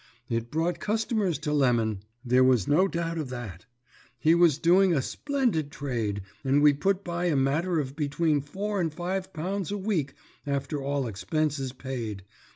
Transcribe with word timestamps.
It 0.29 0.49
brought 0.49 0.79
customers 0.79 1.37
to 1.37 1.53
Lemon, 1.53 2.01
there 2.25 2.43
was 2.43 2.67
no 2.67 2.87
doubt 2.87 3.19
of 3.19 3.29
that; 3.29 3.67
he 4.17 4.33
was 4.33 4.57
doing 4.57 4.95
a 4.95 4.99
splendid 5.03 5.71
trade, 5.71 6.23
and 6.43 6.63
we 6.63 6.73
put 6.73 7.03
by 7.03 7.25
a 7.25 7.35
matter 7.35 7.79
of 7.79 7.95
between 7.95 8.41
four 8.41 8.81
and 8.81 8.91
five 8.91 9.31
pounds 9.31 9.71
a 9.71 9.77
week 9.77 10.15
after 10.47 10.81
all 10.81 11.05
expenses 11.05 11.71
paid. 11.71 12.23